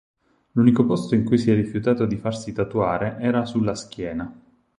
[0.53, 4.35] L'unico posto in cui si è rifiutato di farsi tatuare era sulla schiena.